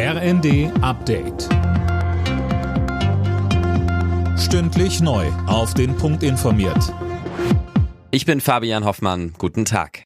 RND 0.00 0.70
Update. 0.80 1.48
Stündlich 4.38 5.00
neu. 5.00 5.26
Auf 5.48 5.74
den 5.74 5.96
Punkt 5.96 6.22
informiert. 6.22 6.94
Ich 8.12 8.24
bin 8.24 8.40
Fabian 8.40 8.84
Hoffmann. 8.84 9.34
Guten 9.38 9.64
Tag. 9.64 10.04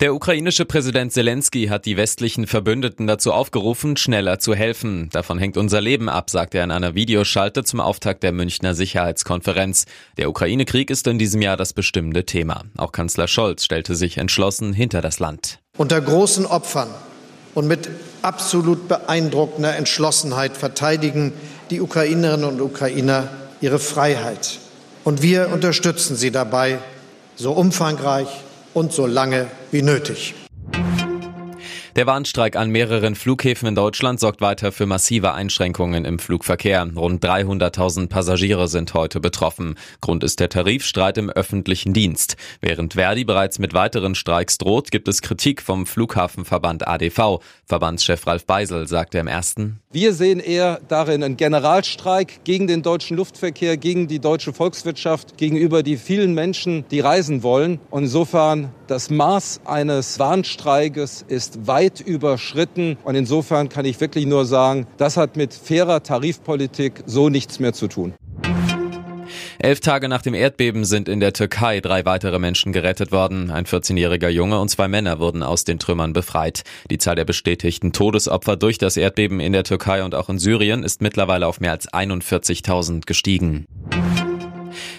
Der 0.00 0.12
ukrainische 0.12 0.66
Präsident 0.66 1.14
Zelensky 1.14 1.68
hat 1.68 1.86
die 1.86 1.96
westlichen 1.96 2.46
Verbündeten 2.46 3.06
dazu 3.06 3.32
aufgerufen, 3.32 3.96
schneller 3.96 4.38
zu 4.38 4.54
helfen. 4.54 5.08
Davon 5.12 5.38
hängt 5.38 5.56
unser 5.56 5.80
Leben 5.80 6.10
ab, 6.10 6.28
sagt 6.28 6.54
er 6.54 6.64
in 6.64 6.70
einer 6.70 6.94
Videoschalte 6.94 7.64
zum 7.64 7.80
Auftakt 7.80 8.22
der 8.22 8.32
Münchner 8.32 8.74
Sicherheitskonferenz. 8.74 9.86
Der 10.18 10.28
Ukraine-Krieg 10.28 10.90
ist 10.90 11.06
in 11.06 11.18
diesem 11.18 11.40
Jahr 11.40 11.56
das 11.56 11.72
bestimmende 11.72 12.26
Thema. 12.26 12.64
Auch 12.76 12.92
Kanzler 12.92 13.28
Scholz 13.28 13.64
stellte 13.64 13.94
sich 13.94 14.18
entschlossen 14.18 14.74
hinter 14.74 15.00
das 15.00 15.20
Land. 15.20 15.58
Unter 15.78 16.02
großen 16.02 16.44
Opfern 16.44 16.90
und 17.54 17.66
mit 17.66 17.88
absolut 18.22 18.88
beeindruckender 18.88 19.76
Entschlossenheit 19.76 20.56
verteidigen 20.56 21.32
die 21.70 21.80
Ukrainerinnen 21.80 22.48
und 22.48 22.60
Ukrainer 22.60 23.28
ihre 23.60 23.78
Freiheit. 23.78 24.58
Und 25.04 25.22
wir 25.22 25.50
unterstützen 25.52 26.16
sie 26.16 26.30
dabei 26.30 26.78
so 27.36 27.52
umfangreich 27.52 28.28
und 28.74 28.92
so 28.92 29.06
lange 29.06 29.46
wie 29.70 29.82
nötig. 29.82 30.34
Der 31.96 32.06
Warnstreik 32.06 32.54
an 32.54 32.70
mehreren 32.70 33.16
Flughäfen 33.16 33.66
in 33.66 33.74
Deutschland 33.74 34.20
sorgt 34.20 34.40
weiter 34.40 34.70
für 34.70 34.86
massive 34.86 35.32
Einschränkungen 35.32 36.04
im 36.04 36.20
Flugverkehr. 36.20 36.88
Rund 36.94 37.24
300.000 37.24 38.08
Passagiere 38.08 38.68
sind 38.68 38.94
heute 38.94 39.18
betroffen. 39.18 39.74
Grund 40.00 40.22
ist 40.22 40.38
der 40.38 40.50
Tarifstreit 40.50 41.18
im 41.18 41.30
öffentlichen 41.30 41.92
Dienst. 41.92 42.36
Während 42.60 42.94
Verdi 42.94 43.24
bereits 43.24 43.58
mit 43.58 43.74
weiteren 43.74 44.14
Streiks 44.14 44.56
droht, 44.58 44.92
gibt 44.92 45.08
es 45.08 45.20
Kritik 45.20 45.62
vom 45.62 45.84
Flughafenverband 45.84 46.86
ADV. 46.86 47.40
Verbandschef 47.66 48.24
Ralf 48.24 48.46
Beisel 48.46 48.86
sagte 48.86 49.18
im 49.18 49.26
ersten. 49.26 49.80
Wir 49.90 50.12
sehen 50.12 50.38
eher 50.38 50.80
darin 50.86 51.24
einen 51.24 51.36
Generalstreik 51.36 52.44
gegen 52.44 52.68
den 52.68 52.82
deutschen 52.82 53.16
Luftverkehr, 53.16 53.76
gegen 53.76 54.06
die 54.06 54.20
deutsche 54.20 54.52
Volkswirtschaft, 54.52 55.36
gegenüber 55.36 55.82
die 55.82 55.96
vielen 55.96 56.34
Menschen, 56.34 56.84
die 56.92 57.00
reisen 57.00 57.42
wollen. 57.42 57.80
Und 57.90 58.04
insofern 58.04 58.72
das 58.90 59.10
Maß 59.10 59.60
eines 59.64 60.18
Warnstreikes 60.18 61.24
ist 61.28 61.66
weit 61.66 61.80
weit 61.80 62.00
überschritten. 62.00 62.96
Und 63.04 63.14
insofern 63.14 63.68
kann 63.68 63.84
ich 63.84 64.00
wirklich 64.00 64.26
nur 64.26 64.44
sagen, 64.44 64.86
das 64.96 65.16
hat 65.16 65.36
mit 65.36 65.54
fairer 65.54 66.02
Tarifpolitik 66.02 67.02
so 67.06 67.28
nichts 67.28 67.58
mehr 67.58 67.72
zu 67.72 67.88
tun. 67.88 68.14
Elf 69.58 69.80
Tage 69.80 70.08
nach 70.08 70.22
dem 70.22 70.32
Erdbeben 70.32 70.84
sind 70.84 71.06
in 71.06 71.20
der 71.20 71.34
Türkei 71.34 71.80
drei 71.80 72.06
weitere 72.06 72.38
Menschen 72.38 72.72
gerettet 72.72 73.12
worden. 73.12 73.50
Ein 73.50 73.66
14-jähriger 73.66 74.30
Junge 74.30 74.58
und 74.58 74.70
zwei 74.70 74.88
Männer 74.88 75.18
wurden 75.18 75.42
aus 75.42 75.64
den 75.64 75.78
Trümmern 75.78 76.14
befreit. 76.14 76.62
Die 76.90 76.96
Zahl 76.96 77.14
der 77.14 77.26
bestätigten 77.26 77.92
Todesopfer 77.92 78.56
durch 78.56 78.78
das 78.78 78.96
Erdbeben 78.96 79.38
in 79.38 79.52
der 79.52 79.64
Türkei 79.64 80.02
und 80.02 80.14
auch 80.14 80.30
in 80.30 80.38
Syrien 80.38 80.82
ist 80.82 81.02
mittlerweile 81.02 81.46
auf 81.46 81.60
mehr 81.60 81.72
als 81.72 81.92
41.000 81.92 83.04
gestiegen. 83.04 83.66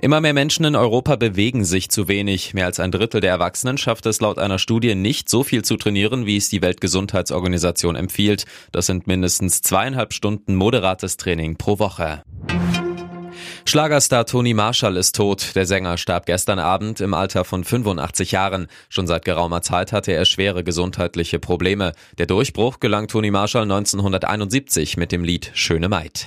Immer 0.00 0.20
mehr 0.20 0.32
Menschen 0.32 0.64
in 0.64 0.76
Europa 0.76 1.16
bewegen 1.16 1.64
sich 1.64 1.90
zu 1.90 2.08
wenig. 2.08 2.54
Mehr 2.54 2.66
als 2.66 2.80
ein 2.80 2.90
Drittel 2.90 3.20
der 3.20 3.30
Erwachsenen 3.30 3.78
schafft 3.78 4.06
es 4.06 4.20
laut 4.20 4.38
einer 4.38 4.58
Studie 4.58 4.94
nicht 4.94 5.28
so 5.28 5.42
viel 5.42 5.64
zu 5.64 5.76
trainieren, 5.76 6.26
wie 6.26 6.36
es 6.36 6.48
die 6.48 6.62
Weltgesundheitsorganisation 6.62 7.96
empfiehlt. 7.96 8.44
Das 8.72 8.86
sind 8.86 9.06
mindestens 9.06 9.62
zweieinhalb 9.62 10.12
Stunden 10.12 10.54
moderates 10.54 11.16
Training 11.16 11.56
pro 11.56 11.78
Woche. 11.78 12.22
Schlagerstar 13.66 14.26
Tony 14.26 14.52
Marshall 14.52 14.96
ist 14.96 15.16
tot. 15.16 15.54
Der 15.54 15.64
Sänger 15.66 15.96
starb 15.96 16.26
gestern 16.26 16.58
Abend 16.58 17.00
im 17.00 17.14
Alter 17.14 17.44
von 17.44 17.64
85 17.64 18.32
Jahren. 18.32 18.66
Schon 18.90 19.06
seit 19.06 19.24
geraumer 19.24 19.62
Zeit 19.62 19.92
hatte 19.92 20.12
er 20.12 20.26
schwere 20.26 20.64
gesundheitliche 20.64 21.38
Probleme. 21.38 21.92
Der 22.18 22.26
Durchbruch 22.26 22.78
gelang 22.78 23.08
Tony 23.08 23.30
Marshall 23.30 23.62
1971 23.62 24.96
mit 24.96 25.12
dem 25.12 25.24
Lied 25.24 25.50
Schöne 25.54 25.88
Maid. 25.88 26.26